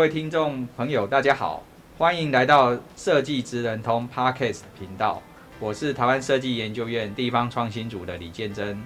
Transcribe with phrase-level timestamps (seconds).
[0.00, 1.62] 各位听众朋友，大家好，
[1.98, 5.20] 欢迎来到设计职人通 Podcast 频道。
[5.58, 8.82] 我是台湾设计研究院地方创新组的李建珍。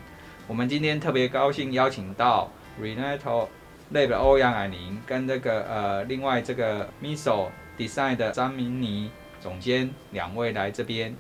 [0.49, 2.51] 我们今天特别高兴邀请到
[2.83, 3.47] Renato
[3.93, 7.47] Lab 的欧阳蔼宁跟这个呃另外这个 MISO
[7.79, 9.09] Design 的张明妮
[9.41, 11.15] 总监两位来这边。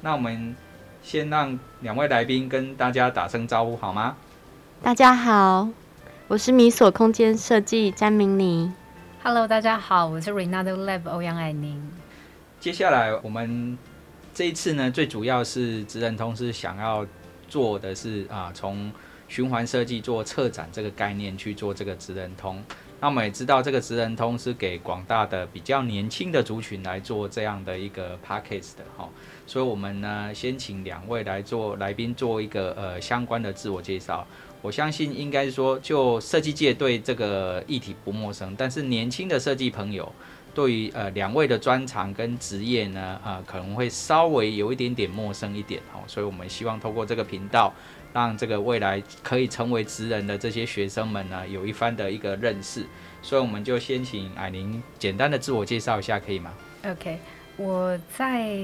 [0.00, 0.56] 那我们
[1.04, 4.16] 先让两位来宾跟大家打声招呼好吗？
[4.82, 5.68] 大家好，
[6.26, 8.72] 我是 MISO 空间设计张明妮。
[9.28, 11.82] Hello，大家好，我是 Renato Lab 欧阳爱宁。
[12.60, 13.76] 接下来我们
[14.32, 17.04] 这一次呢，最主要是职人通是想要
[17.48, 18.92] 做的是啊，从
[19.26, 22.62] 循环设计做策展这个概念去做这个职人通。
[23.00, 29.08] 那我们也知道，这个职人通是给广大的比较年轻的族群来做这样的一个 package 的哈。
[29.44, 34.24] 所以，我们呢先请两位来做来宾做一个呃相关的自我介绍。
[34.66, 40.12] 我相信应该说，就设计界对这个议题不陌生，但是年轻的设计朋友
[40.52, 47.72] 对于呃两位的专长跟职业呢，呃可能会稍微有一点点陌生一点哦，所以我们希望透过这个频道，
[48.12, 52.84] 让这个未来可以成为职人的这些学生们呢，有一番的一个认识。
[53.22, 56.52] 所以我们就先请艾宁简单的自我介绍一下，可以吗
[56.84, 57.20] ？OK。
[57.58, 58.54] 我在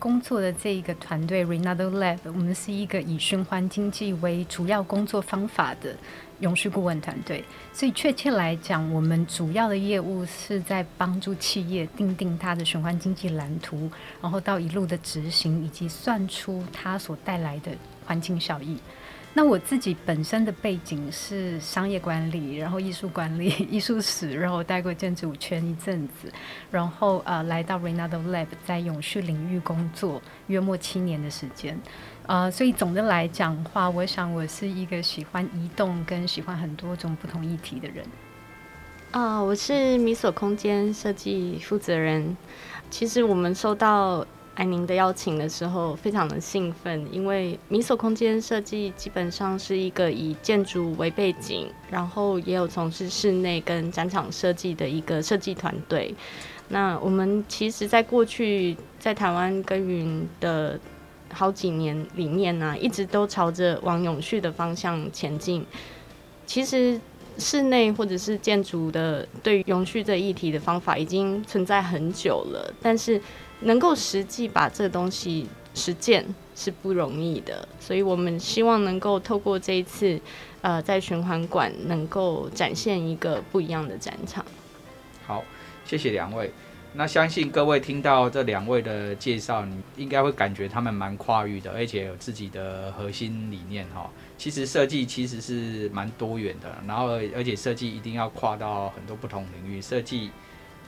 [0.00, 5.94] 工作的这一个团队 Renato Lab，我们是一个以循环经济为主要工作方法的
[6.40, 7.44] 永续顾问团队。
[7.72, 13.88] 所以确切来讲，我们主要的业务是在帮助企业定定它的循环经济蓝图，
[14.20, 17.70] 然后到一路的执行，以及算出它所带来的
[18.04, 18.76] 环境效益。
[19.34, 26.30] 那我自己本身的背景是商业管理，然后艺术管理、 艺术史，然后待过建筑圈一阵子，
[26.70, 31.80] 然后呃来到 Renato Lab 在永续领域工作约莫七年的时间，
[32.26, 38.04] 呃，所以总的来讲话，我想我是一个喜欢移动跟喜欢很多种不同议题的人。
[39.12, 42.36] 啊、呃，我是米索空间设计负责人。
[42.90, 44.26] 其实我们收到。
[44.54, 56.14] 蔼宁的邀请的时候，非常的兴奋，因为米索空间设计基本上是一个以建筑为背景，然后也有从事室内跟展场设计的一个设计团队。
[56.68, 60.78] 那我们其实，在过去在台湾耕耘的
[61.32, 65.64] 好几年里面呢、一直都朝着往永续的方向前进。
[66.44, 67.00] 其实
[67.38, 73.18] 室内或者是建筑的对永续这议题的方法已经存在很久了，但是。
[73.64, 76.24] 能够实际把这个东西实践
[76.54, 80.20] 是不容易的，所以我们希望能够透过这一次，
[80.60, 84.44] 呃，在循环馆能够展现一个不一样的展场。
[85.26, 85.42] 好，
[85.84, 86.52] 谢谢两位。
[86.94, 94.10] 那相信各位听到这两位的介绍，你应该会感觉他们蛮跨域的，而且有自己的核心理念哈。
[94.36, 100.30] 其实设计其实是蛮多元的，然后而且设计一定要跨到很多不同领域设计。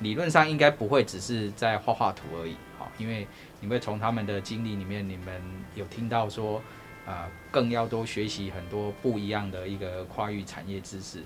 [0.01, 3.27] 理论上应该不会只是在画画图而已，好，因为
[3.61, 5.41] 你会从他们的经历里面，你们
[5.75, 6.61] 有听到说，
[7.07, 11.23] 呃，更要多学习很多不一样的一个跨域产业知识。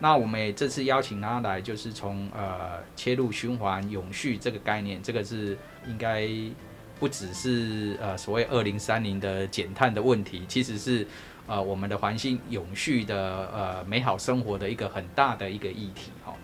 [0.00, 6.28] 那我们也这次邀请他来，就是从呃切入循环永续这个概念，这个是应该
[7.00, 11.06] 不只是呃所谓二零三零的减碳的问题，其实是
[11.46, 16.34] 呃我们的环境永续的呃美好生活的一个很大的一个议题，哈。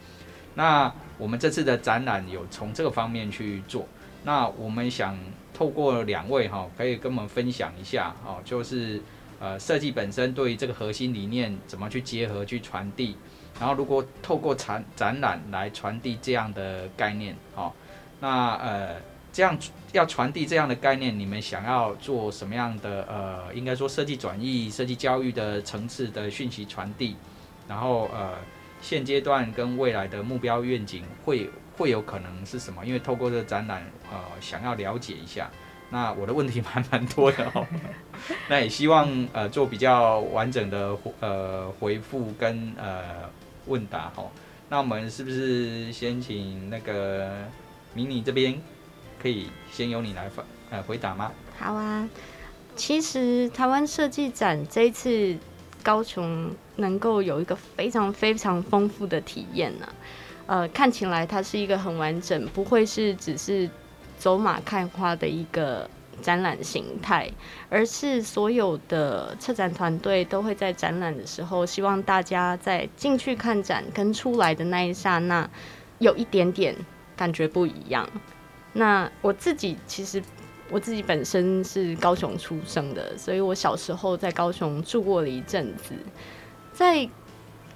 [0.57, 3.87] 那我们这次的展览有从这个方面去做，
[4.25, 5.17] 那我们想
[5.53, 9.01] 透过两位哈，可以跟我们分享一下哦，就是
[9.39, 13.17] 呃设计本身对于这个核心理念怎么去结合去传递，
[13.61, 17.73] 然后如果透过展展览来传递这样的概念哦，
[18.19, 18.97] 那呃
[19.33, 19.57] 这样
[19.93, 27.15] 要传递这样的概念，你们想要做什么样的呃，应该说设计转译、设计教育的层次的讯息传递，
[27.69, 28.35] 然后呃。
[28.85, 32.85] 现阶段跟未来的目标愿景会会有可能是什么？
[32.85, 33.83] 因为透过这个展览，
[34.13, 35.51] 呃，想要了解一下。
[35.89, 37.67] 那我的问题蛮蛮多的哦，
[38.51, 43.03] 那也希望呃做比较完整的呃回复跟呃
[43.65, 44.31] 问答哈。
[44.69, 47.31] 那我们是不是先请那个
[47.95, 48.61] 迷你这边
[49.19, 51.33] 可以先由你来回呃回答吗？
[51.59, 52.07] 好啊，
[52.77, 55.39] 其实台湾设计展这一次。
[55.85, 59.87] 高雄能够有一个非常非常丰富的体验呢、
[60.47, 63.69] 呃，看起来它是一个很完整，不会是只是
[64.19, 65.89] 走马看花的一个
[66.23, 67.31] 展览形态，
[67.69, 75.49] 而是所有的策展团队都会在展览的时候，希望大家在进去看展跟出来的那一刹那，
[75.99, 76.75] 有一点点
[77.15, 78.09] 感觉不一样。
[78.73, 80.23] 那我自己其实。
[80.75, 85.95] 我自己本身是高雄出生的，所以我小时候在高雄住过了一阵子，
[86.73, 87.09] 在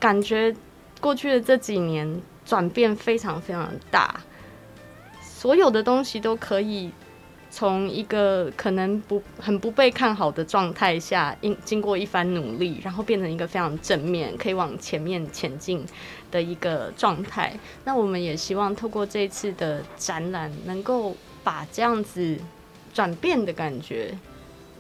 [0.01, 0.53] 感觉
[1.01, 4.21] 过去的这几年转变非常非常大，
[5.23, 6.91] 所有的东西都可以
[7.53, 15.87] 从一个可能不很不被看好的状态下，经经过一番努力，然后变成一个非常正面，可以往前面前进
[16.33, 17.57] 的一个状态。
[17.85, 22.37] 那我们也希望透过这次的展览，能够把这样子。
[22.93, 24.17] 转变的感觉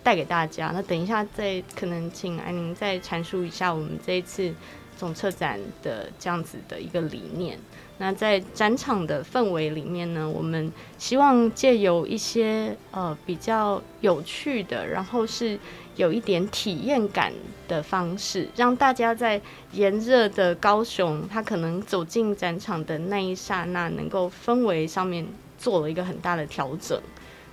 [0.02, 0.70] 带给大家。
[0.74, 4.52] 那等一下再可能请安宁再阐述一下我们这一次
[4.96, 7.58] 总策展的这样子的一个理念。
[8.00, 15.58] 那在展场的氛围里面呢，我们希望借由一些呃比较有趣的，然后是
[15.96, 17.32] 有一点体验感
[17.66, 19.40] 的方式，让大家在
[19.72, 25.26] 炎热的高雄，他可能走进展场的那一刹那，能够氛围上面
[25.58, 27.02] 做了一个很大的调整。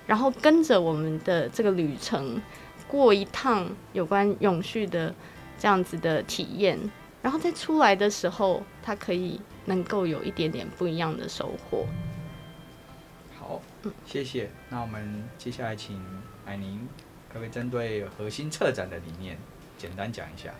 [0.07, 2.41] 然后跟着我们的这个旅程，
[2.87, 5.13] 过一趟有关永续的
[5.57, 6.79] 这样子的体验，
[7.21, 11.85] 然后再出来的时候，他可以能够有一点点不一样的收获。
[13.39, 13.61] 好，
[14.05, 14.49] 谢谢。
[14.69, 15.99] 那我们接下来请
[16.45, 16.87] 艾宁，
[17.27, 19.37] 可不可以针对核心策展的理念
[19.77, 20.53] 简单讲一下？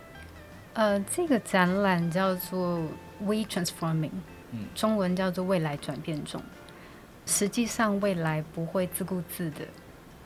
[0.74, 2.82] 呃，这个展览叫做
[3.20, 4.12] We Transforming，
[4.52, 6.42] 嗯，中文叫做未来转变中。
[7.26, 9.66] 实际上，未来不会自顾自的、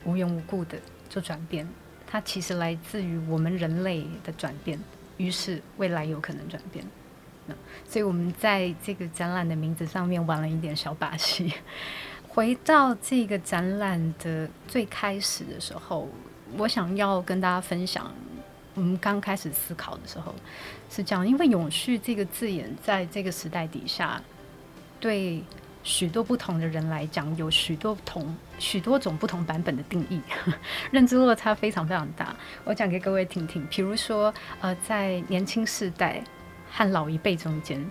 [0.03, 0.77] 无缘无故的
[1.09, 1.67] 做转变，
[2.05, 4.77] 它其实来自于我们人类的转变。
[5.17, 6.85] 于是，未来有可能转变。
[7.45, 7.55] 那
[7.87, 11.53] 所以我们在这个展览的名字上面玩了一点小把戏。
[12.27, 16.07] 回到这个展览的最开始的时候，
[16.57, 18.13] 我想要跟大家分享，
[18.75, 20.35] 我们刚开始思考的时候
[20.89, 24.21] 是这样，因为“永续”这个字眼在这个时代底下，
[24.99, 25.41] 对。
[25.89, 28.23] 许多不同的人来讲，有许多同、
[28.59, 30.21] 许多种不同版本的定义，
[30.91, 32.35] 认知落差非常非常大。
[32.63, 34.31] 我讲给各位听听，比如说，
[34.61, 36.21] 呃，在年轻世代
[36.71, 37.83] 和老一辈中间，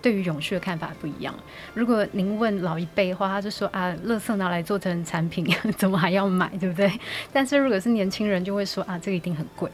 [0.00, 1.34] 对于永续的看法不一样。
[1.74, 6.90] 如果您问老一辈的话，他就说啊，垃圾拿来做成产品， 怎么还要买，对不对？
[7.30, 9.70] 但是如果是年轻人，就会说啊，这个一定很贵。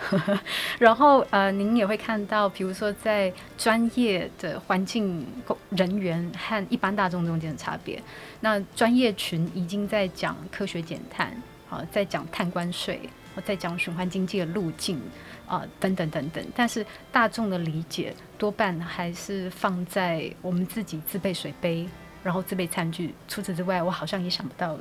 [0.78, 5.26] 然后呃，您也会看到，比如说在专业的环境
[5.70, 8.02] 人员和一般大众中间的差别。
[8.40, 11.34] 那专业群已经在讲科学减碳，
[11.70, 13.00] 啊、在讲碳关税，
[13.44, 15.00] 在讲循环经济的路径，
[15.46, 16.44] 啊、等等等等。
[16.54, 21.88] 但是大众的理解多半还是放在我们自己自备水杯，
[22.24, 23.14] 然后自备餐具。
[23.28, 24.80] 除此之外，我好像也想不到了。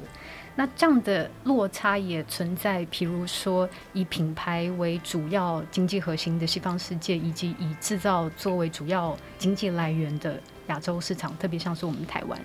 [0.56, 12.40] 那这样的落差也存在，譬如说以品牌为主要经济核心的西方世界，以及以制造作为主要经济来源的亚洲市场，特别像是我们台湾。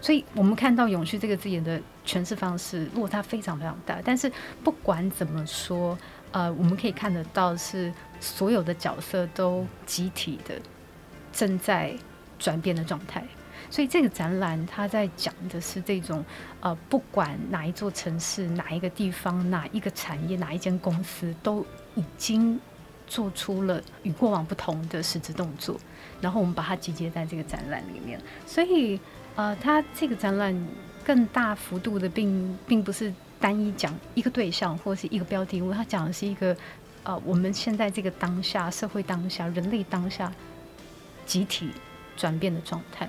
[0.00, 4.00] 所以，我们看到“永续”这个字眼的诠释方式落差非常非常大。
[4.04, 4.30] 但是，
[4.64, 5.96] 不管怎么说，
[6.32, 10.60] 呃，我们可以看得到是所有的角色都集体的
[11.32, 11.94] 正在
[12.40, 13.24] 转变的状态。
[13.72, 16.22] 所以这个展览，它在讲的是这种，
[16.60, 21.64] 呃，不管哪一座城市、哪一个地方、哪一个产业、哪一间公司，都
[21.94, 22.60] 已经
[23.06, 25.80] 做出了与过往不同的实质动作。
[26.20, 28.20] 然后我们把它集结在这个展览里面。
[28.46, 29.00] 所以，
[29.36, 30.54] 呃，它这个展览
[31.02, 33.10] 更大幅度的并并不是
[33.40, 36.54] 单一讲一个对象或是一个标的物，它讲的是一个，
[37.04, 40.30] 呃，我们现在这个当下、社会当下、人类当下
[41.24, 41.70] 集体
[42.18, 43.08] 转变的状态。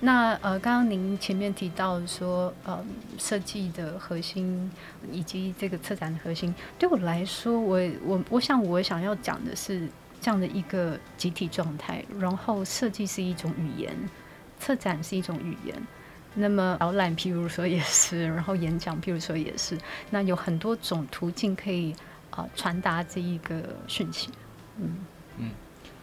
[0.00, 2.84] 那呃，刚刚您前面提到说，呃，
[3.18, 4.70] 设计的核心
[5.10, 9.88] 以及这个策展的核心，对我来说，我我我想我想要讲的是
[10.20, 12.04] 这样的一个集体状态。
[12.20, 13.92] 然后，设计是一种语言，
[14.60, 15.74] 策展是一种语言。
[16.34, 19.76] 那么，导览譬如说也是，然后演讲譬如说也是。
[20.10, 21.92] 那有很多种途径可以
[22.30, 24.30] 啊、传达这一个讯息。
[24.76, 24.98] 嗯
[25.38, 25.50] 嗯，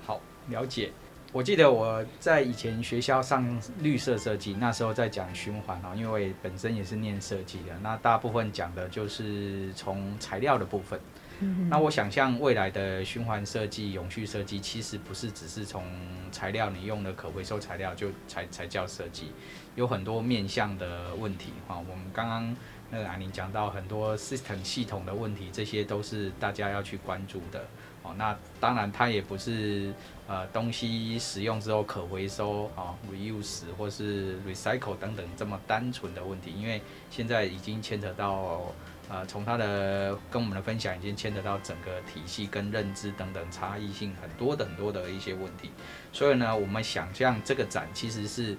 [0.06, 0.92] 好，了解。
[1.36, 10.98] 我记得我在以前学校上绿色设计，那时候在讲循环哦，因为本身也是念设计的，那大部分讲的就是从材料的部分。
[11.42, 15.84] 嗯、那我想象未来的循环设计、永续设计，其实不是只是从
[16.32, 19.34] 材料你用的可回收材料就才才叫设计，
[19.75, 21.75] 有很多面向的问题哈。
[21.77, 22.56] 我们刚刚
[22.89, 27.65] 那个阿宁讲到很多 system 系统的问题，这些都是大家要去关注的。
[28.06, 29.92] 哦，那当然它也不是
[30.28, 38.62] 呃东西使用之后可回收啊、reuse 或是 recycle 等等这么单纯的问题，因为现在已经牵扯到
[39.10, 45.72] 呃从他的跟我们的分享已经牵扯到整个体系跟认知等等差异性很多的很多的一些问题，
[46.14, 48.56] 所以呢，我们想象这个展其实是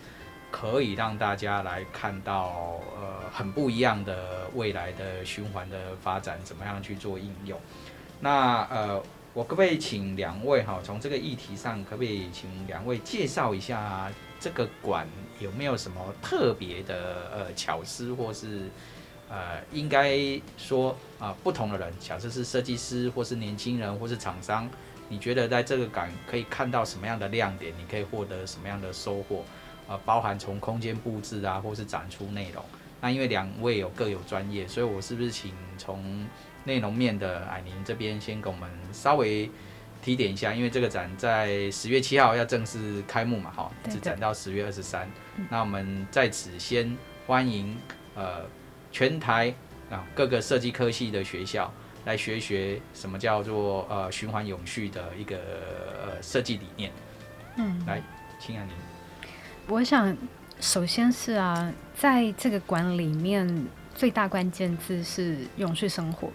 [0.51, 7.61] 可以让大家来看到呃很不一样的未来的循环的发展，怎么样去做应用，
[8.19, 9.01] 那呃。
[9.37, 15.07] 我可不可以请两位哈，从这个议题上，可不可以请两位介绍一下这个馆
[15.39, 18.71] 有没有什么特别的呃巧思，或是
[19.29, 20.19] 呃应该
[20.57, 24.67] 说啊、不同的人，假设是设计师，或是年轻人，或是厂商，
[25.07, 27.75] 你觉得在这个馆可以看到什么样的亮点？
[27.79, 29.45] 你可以获得什么样的收获？
[29.87, 32.65] 呃，包含从空间布置啊，或是展出内容。
[33.03, 36.27] 那因为两位有各有专业，所以我是不是请从
[36.67, 39.51] 内容面的矮宁这边先给我们稍微
[40.03, 45.09] 提点一下，因为这个展在十月七号要正式开幕嘛，哈，一直展到十月二十三。
[45.49, 46.97] 那我们在此先
[47.27, 47.77] 欢迎
[48.15, 48.45] 呃
[48.93, 49.55] 全台
[49.91, 51.73] 啊各个设计科系的学校
[52.05, 56.93] 来学学什么叫做呃循环永续的一个呃设计理念。
[57.57, 58.03] 嗯，来，
[58.39, 58.75] 请矮宁。
[59.69, 60.17] 我想
[60.61, 66.31] 首先是啊，在这个馆里面最大关键字是永续生活。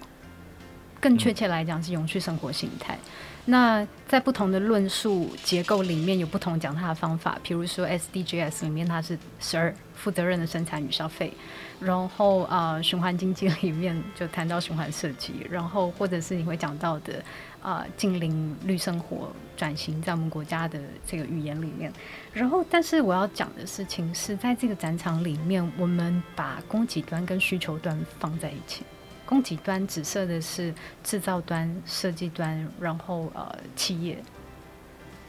[1.02, 2.98] 更确切来讲是永续生活形态。
[3.44, 11.34] 那在不同的论述结构里面有不同讲它的方法，比如说 SDGs 里面它是十二负责任的生产与消费，
[11.80, 17.24] 然后啊、呃、循环经济里面就谈到循环设计，然后或者是你会讲到的
[17.64, 21.92] 啊近邻绿生活转型在我们国家的这个语言里面，
[22.32, 28.84] 然后但是我要讲的事情是在这个展场里面，我们把供给端跟需求端放在一起。
[29.32, 34.22] 供给端指涉的是制造端、设计端，然后呃企业。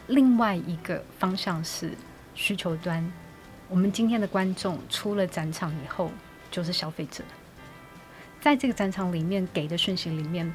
[0.09, 1.93] 另外一个方向是
[2.35, 3.13] 需求端，
[3.69, 6.11] 我们今天的观众出了展场以后
[6.51, 7.23] 就是消费者，
[8.41, 10.53] 在这个展场里面给的讯息里面，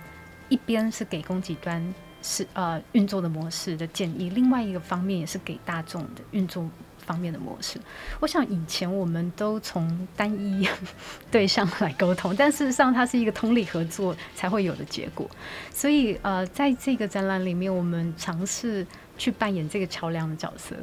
[0.49, 6.69] 一边是给供给端是呃运作的模式的建议，另外一个方面也是给大众的运作。
[7.07, 7.79] 方面的模式，
[8.19, 10.67] 我想以前我们都从单一
[11.31, 15.27] 对象来沟通，但事实上它是一个通力合作才会有的结果。
[15.73, 18.85] 所以呃，在这个展览里面，我们尝试
[19.17, 20.75] 去扮演这个桥梁的角色，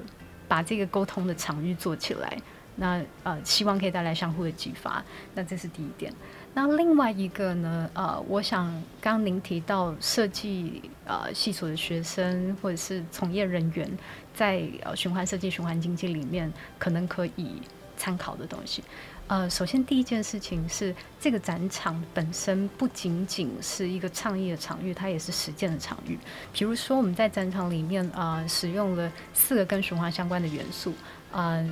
[0.49, 2.38] 把这个沟通的场域做起来。
[2.76, 5.04] 那呃，希望可以带来相互的激发。
[5.35, 6.12] 那这是第一点。
[6.54, 7.90] 那另外一个呢？
[7.95, 13.90] 呃，我想刚您提到设计呃系所的学生或者是从业人员。
[14.35, 17.62] 在呃循环设计、循环经济里面，可能可以
[17.97, 18.83] 参考的东西。
[19.28, 26.19] 呃，首先第一件事情是，这个展场本身不仅仅是一个倡议的场域，它也是实践的场域。
[26.52, 30.93] 比如说，我们在展场里面啊、呃，使用了四个跟循环相关的元素，
[31.35, 31.69] 呃，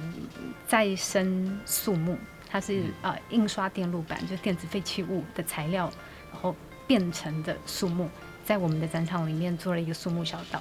[0.67, 2.19] 再生塑木，
[2.51, 5.89] 它是呃印刷电路板，就是电子废弃物的材料，
[6.33, 6.53] 然后
[6.85, 8.11] 变成的树木，
[8.45, 10.61] 在我们的展场里面做了一个树木小岛。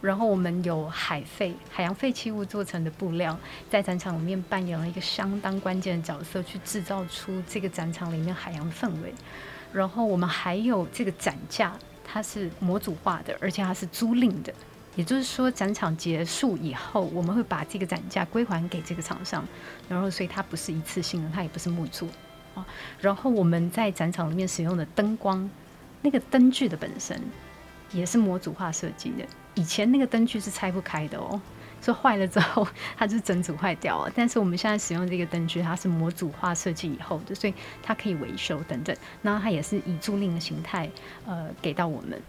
[0.00, 3.38] 然后我们有海废、海洋废弃物做成的布料，
[3.70, 9.14] 在展场里面扮演了一个相当关键的角色，去制造出这个展场里面海洋的氛围。
[9.72, 11.72] 然后我们还有这个展架，
[12.04, 14.52] 它是模组化的，而且它是租赁的，
[14.96, 19.46] 也就是说展场结束以后，我们会把这个展架归还给这个厂商。
[19.88, 22.08] 然后所以它不是一次性的，它也不是木作
[22.54, 22.64] 啊。
[23.00, 25.50] 然后我们在展场里面使用的灯光，
[26.02, 27.20] 那个灯具的本身
[27.92, 29.24] 也是模组化设计的。
[29.54, 31.40] 以前那个灯具是拆不开的哦，
[31.80, 34.12] 所以坏了之后它就整组坏掉了。
[34.14, 38.96] 但是我们现在使用这个灯具，它是模组化设计以后的，所以它可以维修等等。
[39.22, 40.90] 那它也是以租赁的形态
[41.26, 42.20] 呃给到我们，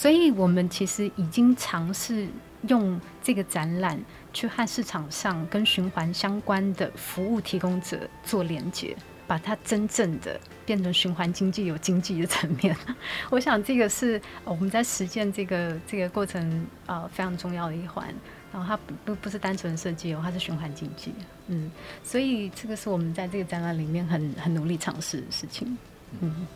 [0.00, 2.28] 所以我们其实已经尝试
[2.68, 4.00] 用这个展览
[4.32, 8.96] 去和市场上跟循环相关的服务提供者做连接。
[9.26, 12.74] 把它真正的变成循环经济，有经济的层面，
[13.28, 18.08] 我想这个是我们在实践这个这个过程啊、呃、非常重要的一环。
[18.50, 18.74] 然后它
[19.04, 21.12] 不不是单纯设计哦，它是循环经济。
[21.48, 21.70] 嗯，
[22.02, 25.76] 所以这个是我们在这个展览里面很很努力尝试的事情。
[26.20, 26.46] 嗯，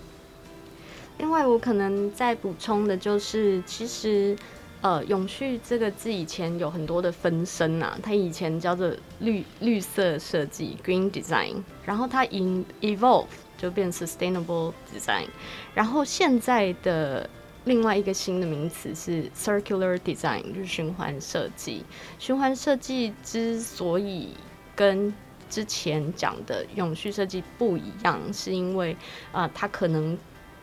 [1.23, 4.37] 另外我可能再补充的就是，其实。
[4.81, 15.27] 呃，永续这个字以前有很多的分身啊，它以前叫做绿绿色设计 （Green Design），然后它 in evolve 就变 sustainable design。
[15.73, 17.31] 然后现在的
[17.65, 21.85] 另外一个新的名词是 circular design，就是循环设计。
[22.19, 24.31] 循环设计之所以
[24.75, 25.15] 跟
[25.49, 28.95] 之前讲的永续设计不一样，是因为
[29.31, 30.19] 啊、呃，它可能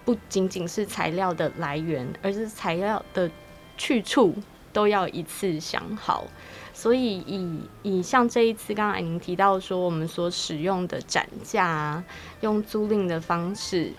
[0.10, 3.30] 不仅仅是材料的来源，而是材料的
[3.78, 4.34] 去处
[4.74, 6.26] 都要一次想好。
[6.74, 12.04] 所以以以像这一次刚刚艾宁提到说，我们所使用的展架啊，
[12.42, 13.94] 用租赁的方式，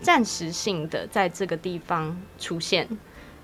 [0.00, 2.88] 暂时性的在这个地方出现，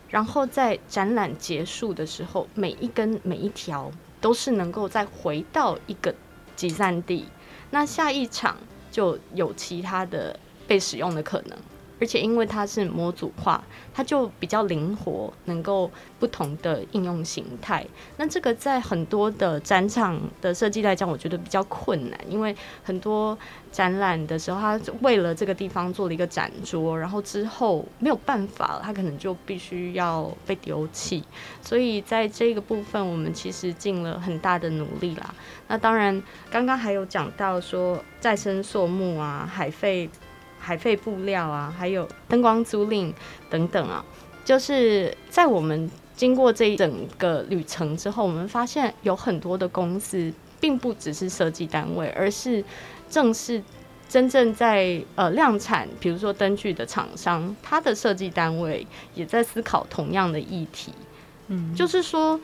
[0.08, 6.14] 然后在展览结束的时候，每一根每一条都是能够再回到一个
[6.56, 7.26] 集散地，
[7.68, 8.56] 那下一场
[8.90, 11.58] 就有其他的被使用的可能。
[12.00, 13.62] 而且因为它是模组化，
[13.92, 17.84] 它就比较灵活，能够不同的应用形态。
[18.16, 23.36] 那这个在很多的展场的设计来讲，我觉得比较困难，因为很多
[23.72, 31.24] 展览的时候，它为了这个地方做了一个展桌，然后之后没有办法了，它可能就必须要被丢弃。
[31.60, 35.34] 所以在这个部分，我们其实尽了很大的努力啦。
[35.66, 40.08] 那当然，刚刚还有讲到说再生塑木啊，海废。
[40.58, 43.12] 海废布料啊，还有灯光租赁
[43.48, 44.04] 等等啊，
[44.44, 52.64] 就是在我们经过这一整个旅程之后，我们发现有很多的公司并不只是设计单位，而是
[53.08, 53.62] 正是
[54.08, 60.92] 真正在呃量产，比如说灯具的厂商，它的设计单位也在思考同样的议题。
[61.48, 62.40] 嗯，就是说。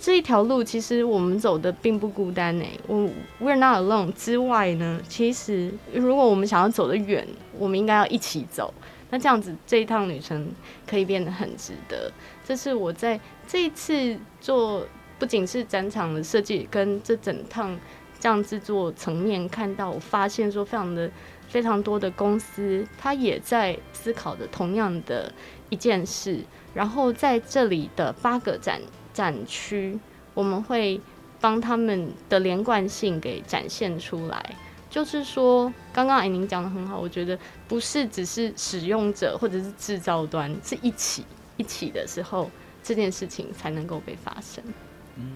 [0.00, 2.64] 这一条路其实我们走的并不孤单呢。
[2.86, 3.08] 我
[3.40, 7.26] We're not alone 之外呢，其实如果我们想要走得远，
[7.58, 8.72] 我们应该要一起走。
[9.10, 10.52] 那这样子这一趟旅程
[10.86, 12.10] 可以变得很值得。
[12.44, 14.86] 这是我在这一次做
[15.18, 17.78] 不仅是展场的设计，跟这整趟
[18.18, 21.10] 这样制作层面看到，我发现说非常的
[21.48, 25.32] 非常多的公司，他也在思考的同样的
[25.70, 26.40] 一件事。
[26.72, 28.80] 然后在这里的八个展。
[29.14, 29.98] 展区，
[30.34, 31.00] 我们会
[31.40, 34.54] 帮他们的连贯性给展现出来。
[34.90, 41.24] 就是说，刚刚艾宁讲的很好，我觉得不是只是使用者或者是制造端是一起
[41.56, 42.50] 一起的时候，
[42.82, 44.62] 这件事情才能够被发生。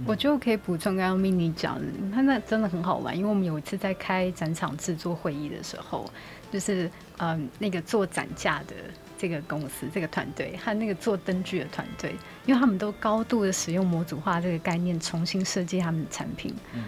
[0.05, 6.09] 我就可以补充刚刚 Mini 讲的，他那真的很好玩，因为我们有一次在开展场制作会议的时候，
[6.53, 8.75] 就是嗯那个做展架的。
[9.19, 12.15] 这个公司、这个团队和那个做灯具的团队，
[12.47, 16.85] 因为他们都高度的使用模组化这个概念，重新设计他们的产品，嗯、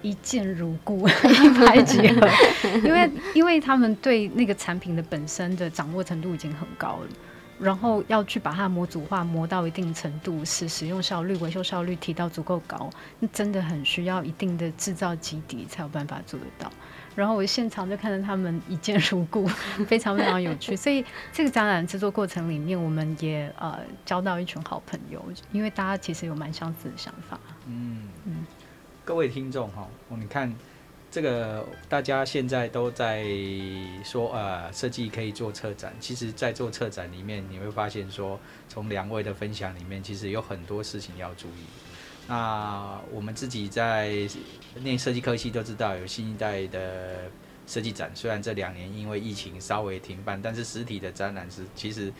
[0.00, 2.28] 一见如故，一拍即合。
[2.84, 7.08] 因为，因为他们对那个产品的本身的掌握程度已经很高了，
[7.58, 16.70] 然后要去把它模组化磨到一定程度，使使用效率、维修效率提到足够高，那真的很需要一定的制造基底才有办法做得到。
[17.14, 19.46] 然后我现场就看着他们一见如故，
[19.86, 20.74] 非常非常有趣。
[20.74, 27.38] 所以这个展览制作过程里面，我们也呃交到一群好朋友，因为大家其实有蛮相似的想法。
[27.66, 28.46] 嗯嗯，
[29.04, 30.54] 各位听众哈，你看
[31.10, 33.24] 这个大家现在都在
[34.02, 41.83] 说呃设计可以做策展，其实，在做策展里面，你会发现说，从两位的分享里面，其实有很多事情要注意。
[42.26, 44.26] 那我们自己在
[44.82, 47.30] 念设计科系都知道，有新一代的
[47.66, 48.10] 设计展。
[48.14, 52.10] 虽然这两年因为疫情稍微停办，但是实体的展览是，其实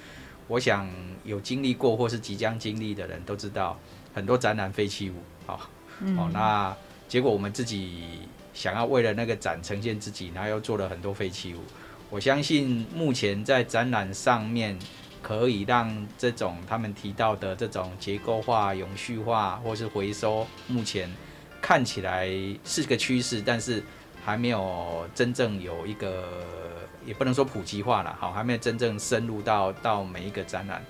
[0.46, 0.86] 我想
[1.24, 3.78] 有经历过或是即将经历的人都知道，
[4.12, 5.14] 很多展览废弃物。
[5.46, 5.70] 好，
[6.18, 6.76] 哦，那
[7.08, 11.60] 结果我们自己想要为了那个展呈现自己，然后又做了很多废弃物。
[12.10, 14.78] 我相信目前在展览上面。
[15.24, 21.10] 可以让这种他们提到的这种结构化、永续化或是回收，目前
[21.62, 22.28] 看起来
[22.62, 23.82] 是个趋势，但是
[24.22, 26.28] 还没有真正有一个，
[27.06, 30.84] 也不能说普及化了，好，还没有真正深入到到每一个展览。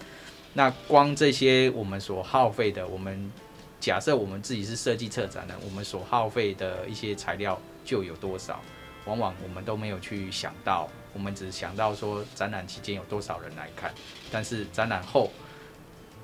[0.53, 3.31] 那光这些我们所耗费的，我们
[3.79, 8.61] 假设我们自己是设计策展的，我们所耗费的一些材料就有多少？
[9.05, 10.89] 往往我们都没有去想到。
[11.15, 13.95] 我们只想到说展览期间有多少人来看，
[14.31, 15.31] 但是展览后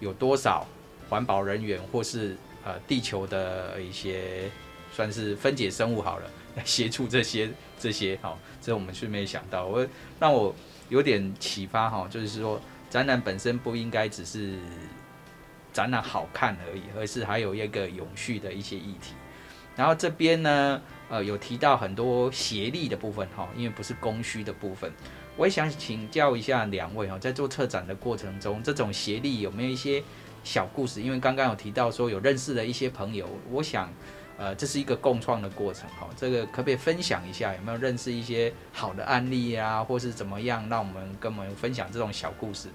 [0.00, 0.66] 有多少
[1.08, 4.50] 环保人员或是呃地球的一些
[4.92, 7.48] 算是分解生物好了来协助这些
[7.78, 9.64] 这些好，这我们是没想到。
[9.64, 9.86] 我
[10.18, 10.54] 让我
[10.88, 14.58] 有点启发哈，就是说展览本身不应该只是
[15.72, 19.14] 展览好看而已，而是还有一个永续的一些议题。
[19.76, 20.82] 然后这边呢。
[21.10, 24.90] 呃，有提到很多协力的部分哈，因为不是供需的部分，
[25.36, 30.00] 我也想请教一下两位哈，在做策展的过程中，这种协力有没有一些
[30.44, 31.02] 小故事？
[31.02, 33.92] 因为刚刚有提到说有认识的一些朋友，我想，
[34.38, 37.52] 呃，这是一个共创的过程，哈，这个可不可以分享一下？
[37.54, 40.68] 有没有认识一些好的案例啊，或是怎么样？
[40.68, 42.68] 让我们跟我们分享这种小故事。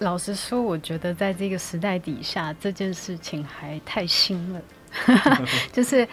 [0.00, 4.60] 老实说，我觉得在这个时代底下，这件事情还太新了。
[5.72, 6.06] 就是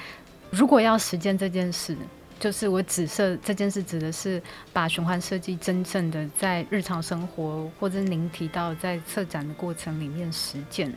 [0.53, 1.97] 如果要实践这件事，
[2.39, 10.93] 就是我指设这件事指的是把循环设计真正的在日常生活，或者您提到在策展的过程里面实践，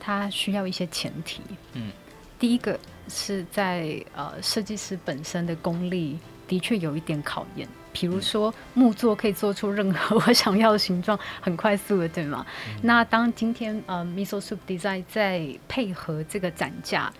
[0.00, 1.40] 它需要一些前提。
[1.74, 1.92] 嗯。
[2.38, 12.44] 第一个是在呃设计师本身的功力的确有一点考验，比如说木作可以做出任何我想要的形状，很快速的，对吗？
[12.68, 17.10] 嗯、那当今天呃 Miso Soup Design 在配合这个展架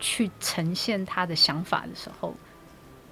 [0.00, 2.34] 去呈现他的想法的时候，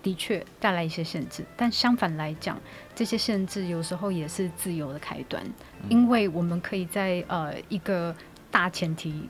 [0.03, 1.45] 的确带来一些限制。
[1.57, 2.59] 但相反来讲，
[2.95, 5.45] 这些限制有时候也是自由的开端，
[5.89, 8.15] 因为我们可以在呃一个
[8.51, 9.29] 大前提。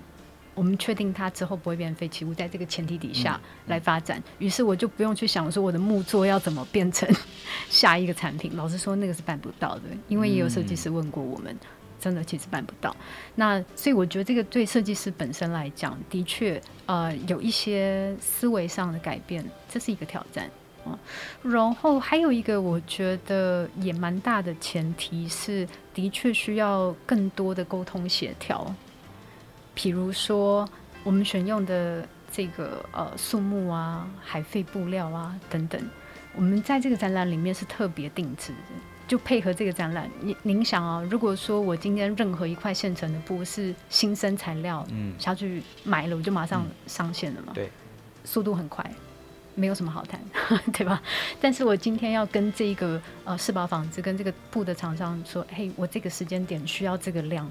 [0.54, 7.08] 我们确定它之后不会变成废弃物，在这个前提底下来发展，于是我就不用去想说我的木作要怎么变成
[7.70, 8.56] 下一个产品。
[8.56, 11.56] 老实说，那个是办不到的，因为也有设计师问过我们，
[12.00, 12.94] 真的其实办不到。
[13.34, 20.50] 那所以我觉得这个对设计师本身来讲，的确呃有一些思维上的改变，这是一个挑战
[20.84, 20.98] 啊。
[21.42, 28.74] 然后还有一个我觉得也蛮大的前提是，的确需要更多的沟通协调。
[29.74, 30.68] 比如说，
[31.04, 35.80] 我们选用的这个呃树木啊、海废布料啊等等，
[36.34, 38.58] 我们在这个展览里面是特别定制的，
[39.08, 40.08] 就配合这个展览。
[40.20, 47.68] 您您想啊，如果说我今天任何一块现成的布是新生材料，嗯，下去买了我就马上上线了嘛，对，
[48.24, 48.88] 速度很快，
[49.56, 50.20] 没有什么好谈，
[50.72, 51.02] 对吧？
[51.40, 57.50] 但是我今天要跟这个呃世宝纺织跟这个布的厂商说，嘿，我这个时间点需要这个量。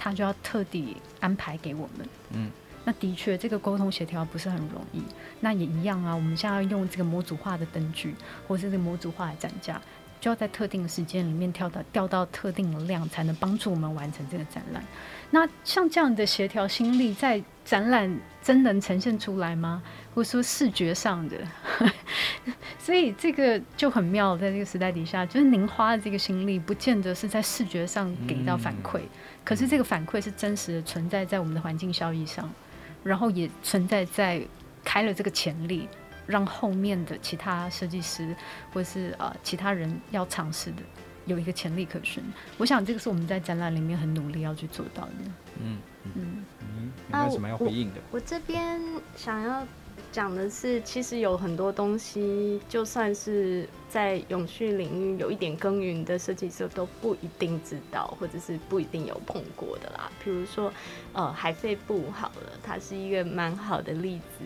[0.00, 2.48] 他就要特地安排给我们，嗯，
[2.84, 5.02] 那的确这个沟通协调不是很容易。
[5.40, 8.14] 那也一样啊，我们现在要用这个模组化的灯具，
[8.46, 9.82] 或是这个模组化的展架，
[10.20, 14.82] 就要在特定的时间里面跳到调到特定的量，才能帮助我们完成这个展览。
[15.30, 19.82] 那像这样的协调心力，在展览真能呈现出来吗？
[20.14, 21.36] 或者说视觉上的？
[22.78, 29.00] 所以这个就很妙，在这个时代底下，就是您花的这个心力，不见得是在视觉上给到反馈。
[29.00, 29.08] 嗯
[29.48, 32.52] 可是这个反馈是真实的存在在我们的环境效益上，
[33.02, 34.42] 然后也存在在
[34.84, 35.88] 开了这个潜力，
[36.28, 38.36] 让后面的其他设计师
[38.72, 40.82] 或是呃其他人要尝试的
[41.26, 42.22] 有一个潜力可循。
[42.56, 45.12] 我想这个是我们在展览里面很努力要去做到的。
[45.60, 47.96] 嗯嗯嗯，嗯有没有什么要回应的？
[48.12, 48.80] 我，我这边
[49.16, 49.66] 想要。
[50.10, 60.10] 讲的是，其实有很多东西，就算是在永续领域有一点耕耘的设计师都不一定知道，或者是不一定有碰过的啦。
[60.24, 60.72] 比如说，
[61.12, 64.44] 呃，海废布好了，它是一个蛮好的例子，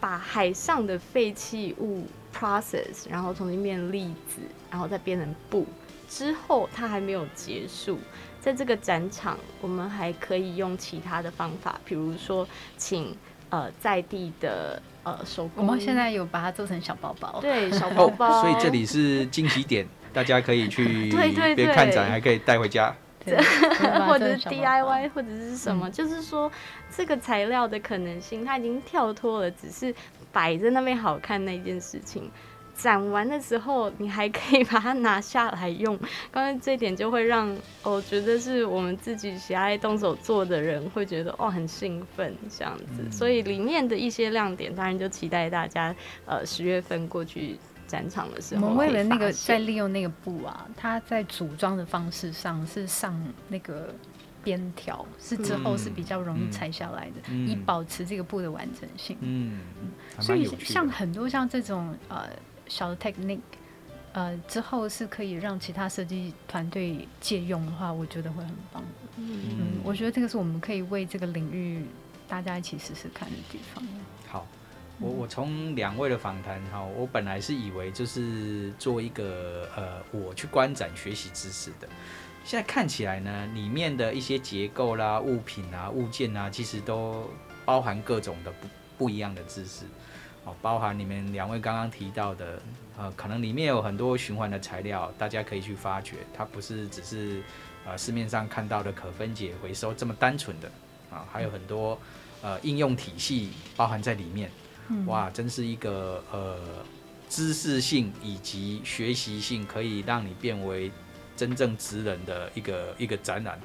[0.00, 5.66] 把海上的废弃物 process，然后重新变粒子，然后再变成布
[6.08, 7.98] 之后，它还没有结束，
[8.40, 13.16] 在这个展场，我们还可以用其他的方法，比如说请。
[13.52, 18.28] 呃，在地的呃手工，我们现在有把它做成小包包，对，小 包包。
[18.28, 21.10] 哦，所以这里是惊喜点，大家可以去
[21.56, 22.96] 边看展还可以带回家，对
[24.06, 26.50] 或者 DIY 或者是什么，嗯，就是说
[26.94, 29.94] 这个材料的可能性，它已经跳脱了，只是
[30.32, 32.30] 摆在那边好看那件事情。
[32.72, 35.98] 展完的时候，你还可以把它拿下来用。
[36.30, 43.02] 刚才这一点就会让我觉得是我们自己喜爱动手做的人会觉得哦，很兴奋这样子。
[43.04, 47.58] 嗯、所以里面的一些亮点，当然就期待大家呃十月份过去
[47.90, 48.62] 展场的时候。
[48.62, 53.94] 我们为了那个在利用那个布啊，它在组装的方式上是上那个
[54.44, 59.16] 边条，是之后是比较容易拆下来的，嗯、以保持这个布的完整性。
[59.20, 59.60] 嗯，
[60.20, 62.28] 所以像很多像这种呃。
[62.70, 63.40] 小的 technique，
[64.12, 68.80] 呃，之后是可以让其他设计团队借用的话，我觉得会很棒。
[69.16, 71.84] 嗯，嗯，我觉得这个是我们可以为这个领域
[72.28, 73.82] 大家一起试试看的地方。
[75.00, 81.88] 我我从两位的访谈哈，我本来是以为就是做一个呃，我去观展学习知识的，
[82.44, 87.30] 现在看起来呢，里面的一些结构啦、物品啊、物件啊，其实都
[87.64, 89.86] 包含各种的不不一样的知识。
[90.44, 92.62] 哦，包含你们两位刚刚提到的，
[92.98, 97.42] 呃，可能里面有很多循环的材料，大家可以去发掘，它不是只是
[97.86, 100.70] 呃市面上看到的可分解回收这么单纯的。
[101.10, 101.98] 啊，还有很多
[102.40, 104.50] 呃应用体系包含在里面，
[105.06, 106.58] 哇，真是一个呃
[107.28, 110.90] 知识性以及学习性可以让你变为
[111.36, 113.58] 真正职人的一个一个展览，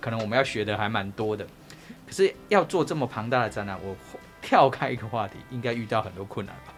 [0.00, 1.46] 可能我们要学的还蛮多的，
[2.06, 3.96] 可是要做这么庞大的展览，我。
[4.40, 6.72] 跳开一个话题，应该遇到很多困难吧？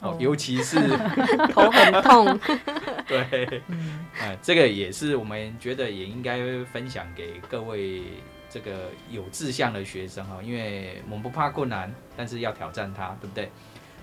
[0.00, 0.76] 哦，尤其是
[1.54, 2.38] 头很痛。
[3.06, 8.02] 对，嗯，哎，这个也是我们觉得也应该分享给各位
[8.50, 13.50] 这个有志向的学生哈，因为我们不怕困难，但是要挑战它，对不对？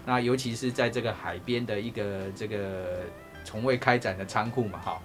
[0.05, 3.01] 那尤其是在这个海边的一个这个
[3.43, 5.01] 从未开展的仓库嘛，哈，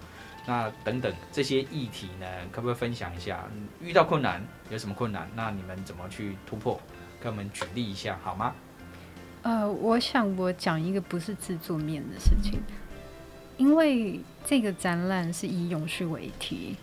[0.47, 3.45] 那等等这些议题呢，可不可以分享一下？
[3.81, 5.29] 遇到困难有什么困难？
[5.35, 6.79] 那你们怎么去突破？
[7.21, 8.53] 跟我们举例一下好吗？
[9.43, 12.61] 呃，我想我讲一个不是制作面的事情，
[13.57, 16.77] 因为这个展览是以永续为题，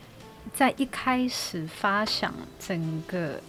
[0.54, 3.40] 在一开始发想整个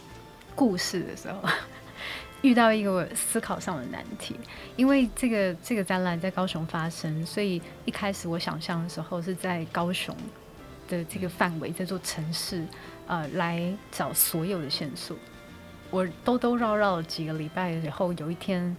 [0.55, 1.47] 故事的时候，
[2.41, 4.35] 遇到一个思考上的难题。
[4.75, 10.15] 因为这个这个展览在高雄发生，所以一开始我想象的时候是在高雄
[10.87, 12.65] 的这个范围这座城市，
[13.07, 15.17] 呃，来找所有的线索。
[15.89, 18.75] 我兜兜绕绕几个礼拜以后，有一天。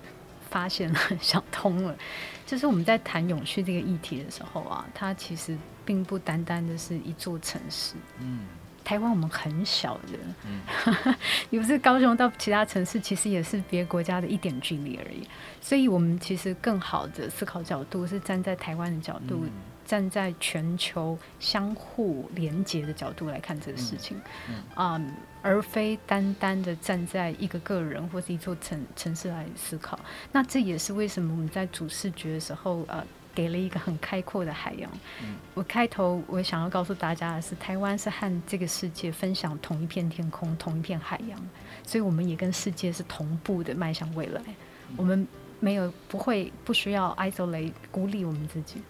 [0.50, 1.96] 发现了， 想通了，
[2.44, 7.94] 就是我们在谈永续这个议题的时候啊，它其实并不单单的是一座城市。
[8.20, 8.46] 嗯，
[8.84, 11.14] 台湾我们很小的，嗯，
[11.50, 15.26] 你不是高雄到其他城市，其实也是别国家的一点距离而已。
[15.60, 19.42] 所以，我们其实更好的思考角度是站在台湾的角度。
[19.44, 19.50] 嗯
[19.84, 24.16] 站在全球相互连接的角度来看这个事情，
[24.48, 25.10] 嗯，嗯 um,
[25.42, 29.98] 而非单单的站在一个个人或是一座城城市来思考。
[30.30, 34.90] 那这也是为什么我们在主视觉的时候，呃，给了一个很开阔的海洋。
[35.22, 41.38] 嗯，我开头我想要告诉大家的是，台湾是和这个世界分享同一片天空、同一片海洋，
[41.84, 44.42] 所以我们也跟世界是同步的迈向未来。
[44.96, 45.26] 我们
[45.60, 48.82] 没有不会不需要 isolate 孤立我们自己。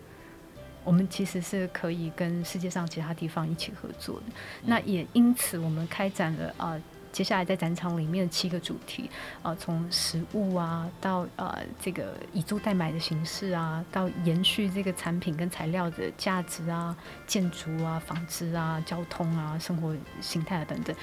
[0.85, 4.27] 我们其实是可以跟世界上其他地方一起合作的。
[4.65, 9.11] 那也因此，我们开展了啊、呃，接下来在展场里面七个主题
[9.43, 16.97] 啊、呃，从食物啊，到呃这个以租代买的形式啊，到延续这个产品跟材料的价值啊，
[17.27, 20.97] 建筑啊，纺织啊，交通啊，生活形态啊等等，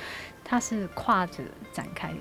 [0.44, 2.12] 它是跨着展开。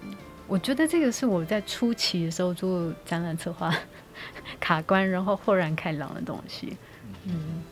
[0.47, 3.75] 我觉得这个是我在初期的时候做展览策划
[4.61, 6.77] 卡关，然后豁然开朗的东西。
[7.25, 7.63] 嗯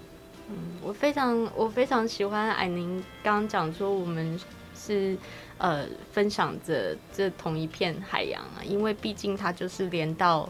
[0.48, 4.38] 嗯，我非常我非常喜欢矮宁刚刚讲说，我们
[4.74, 5.16] 是
[5.58, 10.48] 呃分享着这同一片海洋啊，因为毕竟它就是连到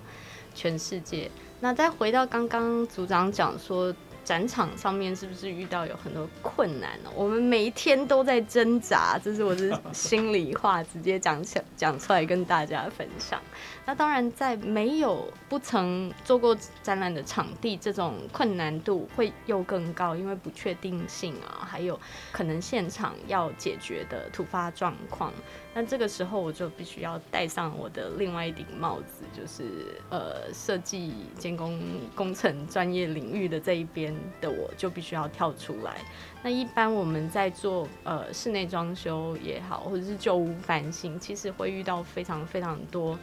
[0.54, 1.30] 全世界。
[1.60, 3.94] 那再回到刚刚组长讲说。
[4.26, 7.10] 展场上面是不是遇到有很多困难呢？
[7.14, 13.40] 我们每一天都在挣扎，这是我的心里话，直接讲起讲出来跟大家分享。
[13.86, 21.98] 那当然，在没有不曾做过展览的场地，这种困难度会又更高，因为不确定性啊，还有
[22.32, 25.32] 可能现场要解决的突发状况。
[25.72, 31.80] 那这个时候我就必须要戴上我的另外一顶帽子，就是呃设计、监工、
[32.16, 35.98] 工程专业领域的这一边的，我就必须要跳出来。
[36.42, 43.16] 那一般我们在做呃室内装修也好，或者是旧屋翻新，其实会遇到非常非常多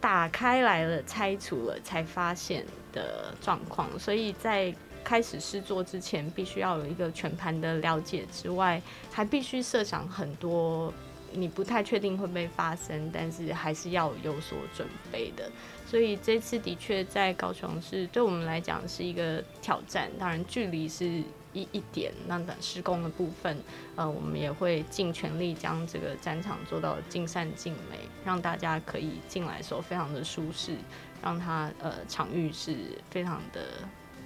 [0.00, 8.80] 打开来了、拆除了才发现的状况，所以在开始试做之前，必须要有一个全盘的了解之外，
[9.10, 10.92] 还必须设想很多。
[11.30, 15.50] 你不太确定会不会发生，但是还是要有所准备的。
[15.86, 20.10] 所以这次的确在高雄是对我们来讲是一个挑战。
[20.18, 23.56] 当然，距离是一一点，那等施工的部分，
[23.96, 30.76] 呃，我们也会尽全力将这个展场做到尽善尽美，让大家可以进来的时候非常的舒适，
[31.22, 32.76] 让它呃场域是
[33.10, 33.62] 非常的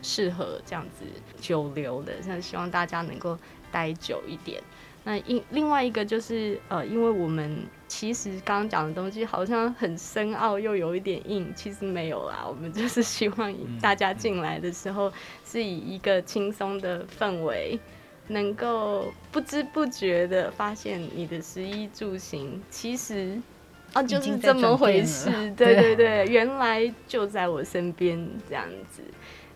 [0.02, 1.04] 适合这样子
[1.40, 2.14] 久留的。
[2.26, 3.38] 那希望大家能够
[3.70, 4.62] 待久一点。
[5.04, 12.42] 那另另外一个就是，呃，因为我们其实刚刚讲的东西好像很深奥，又有一点硬，其实没有啦。
[12.48, 15.12] 我们就是希望大家进来的时候，
[15.44, 17.78] 是以一个轻松的氛围，
[18.28, 23.38] 能够不知不觉的发现你的食衣住行，其实
[23.92, 25.28] 啊就是这么回事。
[25.54, 29.02] 对对对，原来就在我身边这样子。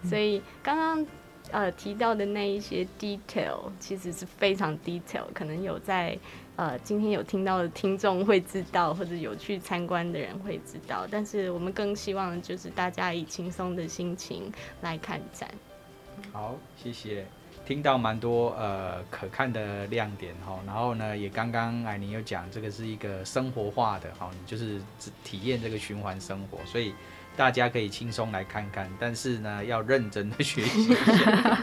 [0.06, 1.06] 所以刚刚。
[1.52, 6.18] 呃，提到的那一些 detail 其实是非常 detail，可能有在
[6.56, 11.06] 呃今天有听到的听众会知道，或者有去参观的人会知道。
[11.10, 15.48] 但是我们更希望就是大家以轻松的心情来看展。
[16.32, 17.24] 好，谢谢。
[17.64, 24.80] 听到蛮多呃可看的亮点哈，然后呢也刚刚艾宁有讲这个是一个生活化的哈，你就是
[25.24, 26.92] 体验这个循环生活，所以。
[27.36, 30.96] 大家可以轻松来看看，但是呢，要认真的学习。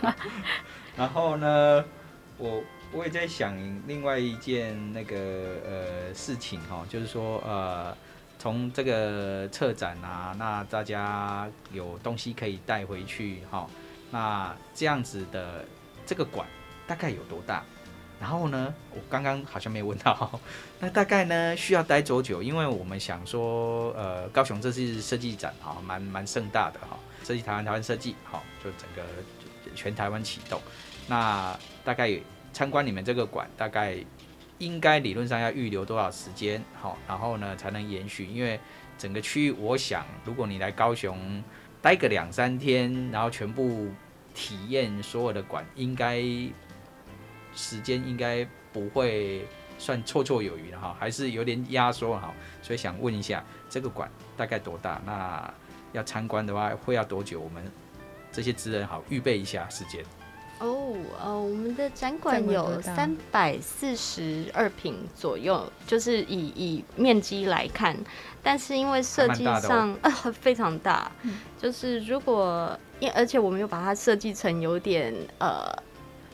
[0.95, 1.84] 然后呢，
[2.38, 2.62] 我
[2.93, 5.17] 我也在想另外一件那个
[5.65, 7.95] 呃事情哈，就是说呃，
[8.38, 13.67] 从这个策展啊，那大家有东西可以带回去哈。
[14.12, 15.65] 那这样子的
[16.06, 16.47] 这个馆
[16.86, 17.63] 大概有多大？
[18.19, 20.39] 然后呢，我刚刚好像没有问到，
[20.79, 22.43] 那大概呢需要待多久？
[22.43, 29.01] 因为我们想说，呃，高雄这次设计展哈，蛮蛮盛大的哈，设计台湾，台湾设计哈，就整个
[29.75, 30.62] 全台湾启动。
[31.08, 32.17] 那大概
[32.53, 33.97] 参观你们这个馆，大概
[34.59, 36.63] 应该理论上要预留多少时间？
[36.79, 38.25] 好，然后呢才能延续？
[38.25, 38.57] 因为
[38.97, 41.43] 整个区域，我想如果你来高雄
[41.81, 43.89] 待个两三天，然后全部
[44.33, 46.23] 体验所有的馆，应该。
[47.55, 49.45] 时间应该不会
[49.77, 54.99] 算绰绰有余的哈，还是有点压缩哈，所以想问一下，这个馆大概多大？
[55.05, 55.53] 那
[55.91, 57.39] 要参观的话会要多久？
[57.39, 57.63] 我们
[58.31, 60.03] 这些职人好预备一下时间。
[60.63, 67.95] 哦，呃，我们的展馆有三百四十二平左右，就是以以面积来看，
[68.41, 75.71] 但是因为设计上呃、 非常大，嗯、就是如果因而且我们又把它设计成有点呃。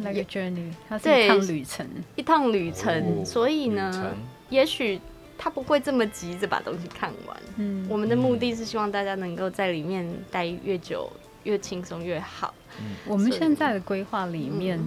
[0.01, 4.15] 那个 journey，它是一趟旅程，一趟旅程，哦、所以呢，
[4.49, 4.97] 也许
[5.37, 7.37] 他不会这么急着把东西看完。
[7.57, 11.11] 嗯，我们的目的是希望大家能够在里面待越久
[11.43, 12.53] 越轻松越好。
[12.79, 14.79] 嗯，我们现在的规划里面，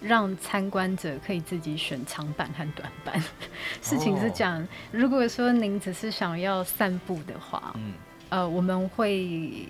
[0.00, 3.22] 让参观者可以自己选长板和短板。
[3.82, 7.92] 事情是这样，哦、如果说您只是想要散步的话，嗯，
[8.28, 9.66] 呃，我们会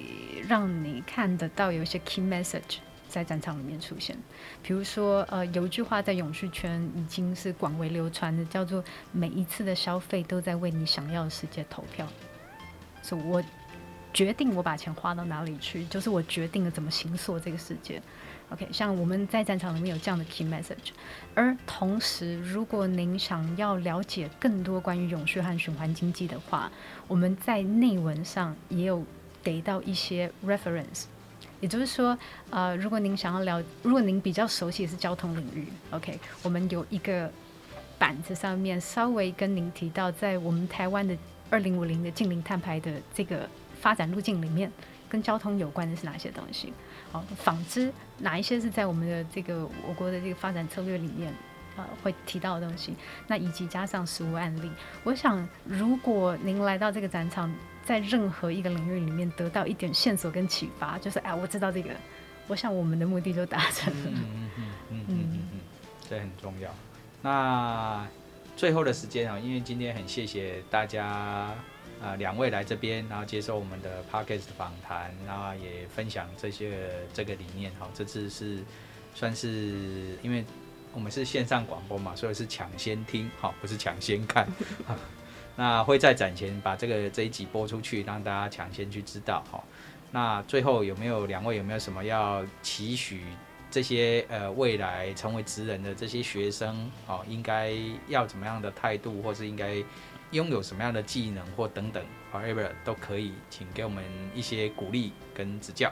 [0.49, 2.79] 让你看得到有一些 key message。
[3.07, 4.17] 在战场里面出现，
[4.61, 12.09] 比如说，呃，有一句话在永续圈已经是广为流传的，叫做“每一次的消费都在为你想要的世界投票”。
[13.03, 13.41] 所以我
[14.15, 18.01] 决定我把钱花到哪里去，就是我决定了怎么行塑这个世界。
[18.51, 20.93] OK，像我们在战场里面有这样的 key message，
[21.35, 26.71] 而同时，如果您想要了解更多关于永续和循环经济的话，
[27.09, 29.03] 我们在内文上也有
[29.43, 31.05] 给到一些 reference。
[31.61, 32.17] 也就是说，
[32.51, 37.31] 呃，如果您想要了，如果您比较熟悉的是交通领域，OK，我们有一个
[37.99, 41.17] 板子上面稍微跟您提到，在我们台湾的
[41.49, 43.49] 二零五零的净零碳排的这个
[43.85, 44.73] 发展路径里面，
[45.11, 46.73] 跟交通有关的是哪些东西？
[47.13, 51.33] 好，纺织哪一些是在我们的这个我国的这个发展策略里面，
[51.77, 52.95] 呃，会提到的东西？
[53.27, 54.71] 那以及加上实物案例，
[55.05, 57.55] 我想如果您来到这个展场。
[57.85, 61.91] 在任何一个领域里面得到一点线索跟启发，就是哎，我知道这个，
[62.47, 64.11] 我想我们的目的就达成了。
[64.11, 65.61] 嗯嗯嗯嗯嗯嗯，
[66.09, 66.71] 这很重要。
[67.21, 68.09] 那
[68.57, 71.55] 最后的时间啊，因为今天很谢谢大家
[72.05, 77.73] 啊，两位来这边，然后接受我们的 Podcast 访谈，然后也分享这些这个理念。
[77.81, 78.59] 哈，这次是
[79.15, 80.45] 算是因为
[80.93, 84.47] 我们是线上广播嘛，所以是抢先听，哈，不是抢先看。
[85.57, 89.65] 那会在展前把这个这一集播出去，让大家抢先去知道哈。
[90.11, 93.23] 那最后有没有两位有没有什么要期许
[93.71, 97.73] 这些呃未来成为职人的这些学生哦，应该
[98.09, 99.83] 要怎么样的态度，或是应该
[100.35, 105.91] 拥有什么样的技能或等等，whatever 都可以，请给我们一些鼓励跟指教。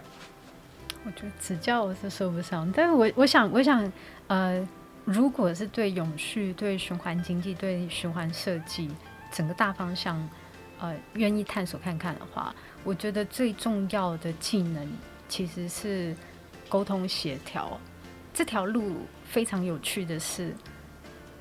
[1.04, 3.90] 我觉得指教我是说不上，但是我我想我想
[4.26, 4.68] 呃，
[5.04, 8.90] 如果是对永续、对循环经济、对循环设计。
[9.34, 10.28] 整个大方向，
[10.78, 14.86] 呃，愿意探索看看的话，我觉得最重要的技能
[15.26, 16.14] 其实是
[16.68, 17.80] 沟通协调。
[18.34, 20.54] 这条路非常有趣的是，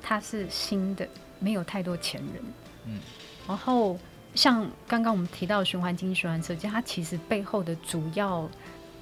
[0.00, 1.06] 它是新的，
[1.38, 2.42] 没有太多前人。
[2.86, 3.00] 嗯。
[3.48, 3.98] 然后
[4.34, 8.48] 像刚刚我们提到的循环经济、循环设计，它其实背后的主要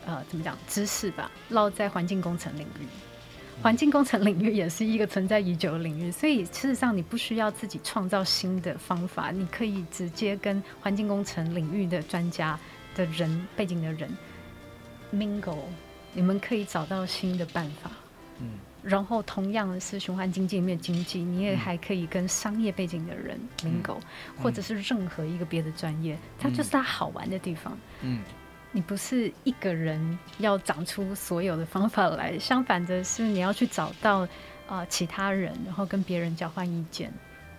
[0.06, 2.86] 呃怎么讲知识吧，落在环境工程领域。
[3.62, 12.58] 环境工程领域也是一个存在已久的领域，所以事实上你不需要自己创造新的方法，你可以直接跟环境工程领域的专家
[12.94, 14.08] 的人背景的人
[15.12, 15.58] mingle，
[16.14, 17.90] 你们可以找到新的办法。
[18.38, 24.00] 嗯，然后同样的是循环经济里面经济，你也还可以跟商业背景的人 mingle，
[24.42, 27.78] 或者是任何一个别的专业，它就是它好玩的地方。
[28.02, 28.22] 嗯。
[28.72, 34.20] 你不是一个人要长出所有的方法来，相反的是你要去找到
[34.68, 37.12] 啊、呃、其他人，然后跟别人交换意见，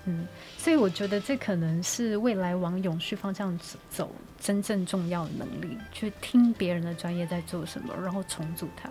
[0.05, 0.25] 嗯，
[0.57, 8.89] 所以我觉得这可能是未来往永续方向走真正重要的能力，去听别人的专业在做什么，然后重组它。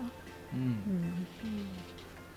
[0.53, 1.67] 嗯嗯嗯，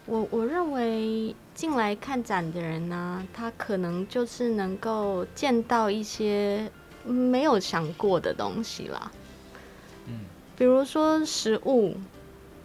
[0.07, 6.71] 我我认为进来看展的人呢，他可能就是能够见到一些
[7.05, 9.11] 没有想过的东西啦。
[10.57, 11.97] 比如说食物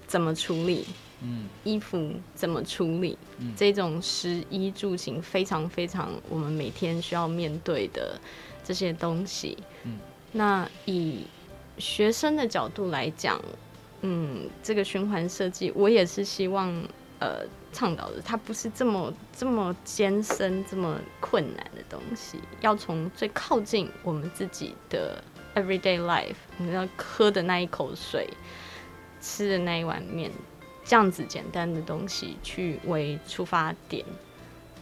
[0.06, 0.86] 怎么处理，
[1.24, 8.20] 嗯，衣服怎么处理，嗯，这种食衣住行非常非常我们每天需要面对的
[8.64, 9.58] 这些东西。
[9.86, 9.98] 嗯，
[10.32, 11.26] 那以
[11.80, 13.42] 学生的角度来讲，
[14.02, 16.72] 嗯，这个循环设计，我也是希望
[17.20, 25.24] 呃倡导的，它不是这么这么艰深、这么困难的东西，要从最靠近我们自己的
[25.56, 28.28] everyday life，你要喝的那一口水，
[29.22, 30.32] 吃的那一碗面。
[30.86, 34.04] 这样子简单的东西去为出发点，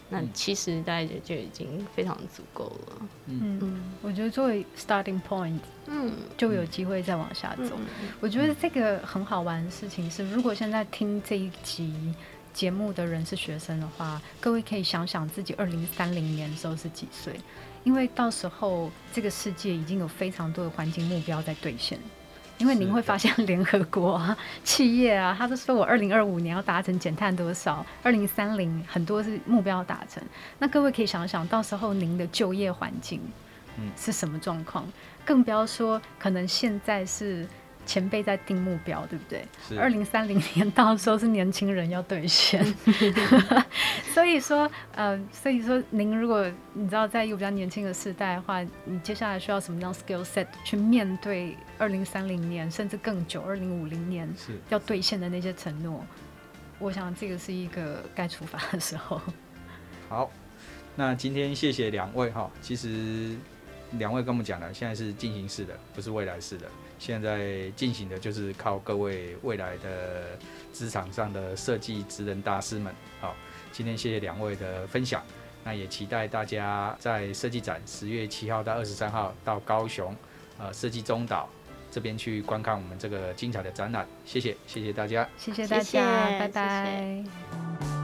[0.09, 3.07] 那其实大家就就已经非常足够了。
[3.25, 7.75] 嗯嗯，我觉得作为 starting point，嗯，就有机会再往下走。
[7.77, 7.85] 嗯、
[8.21, 12.13] 我觉得这个很好玩的事情是，如果现在听这一集
[12.53, 17.39] 节目的人是学生的话，各位可以想想自己二零三零年的时候是几岁，
[17.83, 21.99] 因为到时候这个世界已经有非常多的环境目标在兑现。
[22.57, 30.21] 因为您会发现，联合国啊、 企业啊，他都说我二零二五年要达成减碳多少，二零三零很多是目标达成。
[30.59, 33.21] 那各位可以想想到时候您的就业环境，
[33.77, 34.85] 嗯，是什么状况？
[35.23, 37.47] 更不要说可能现在是。
[37.87, 39.43] 前辈在定目标，对不对？
[39.79, 42.63] 二零三零年到时候是年轻人要兑现，
[44.13, 54.31] 所以说，呃，所以说，您如果你知道在一个比较年轻的时代的话，你接下来需要什么样 skill set 去面对二零三零年甚至更久二零五零年
[54.69, 56.05] 要兑现的那些承诺？
[56.79, 59.19] 我想这个是一个该出发的时候。
[60.09, 60.29] 好，
[60.95, 62.51] 那今天谢谢两位哈。
[62.61, 63.35] 其实
[63.93, 66.67] 两位跟我们讲了，现在是进行式的，不是未来式的。
[66.99, 70.37] 现在进行的就是靠各位未来的
[70.73, 72.93] 职场上的设计职人大师们。
[73.19, 73.35] 好，
[73.71, 75.23] 今天谢谢两位的分享，
[75.63, 80.15] 那也期待大家在设计展十月七号到二十三号到高雄，
[80.57, 81.47] 呃，设计中岛
[81.91, 84.07] 这边去观看我们这个精彩的展览。
[84.25, 85.99] 谢谢，谢谢大家，谢谢大家，谢谢
[86.39, 87.23] 拜拜。
[87.79, 87.96] 谢谢。